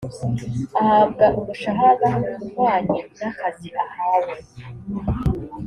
[0.81, 2.09] ahabwa umushahara
[2.43, 4.35] uhwanye n’akazi ahawe